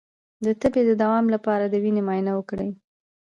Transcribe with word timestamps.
د 0.45 0.47
تبې 0.61 0.81
د 0.89 0.91
دوام 1.01 1.25
لپاره 1.35 1.65
د 1.67 1.75
وینې 1.83 2.01
معاینه 2.07 2.31
وکړئ 2.35 2.69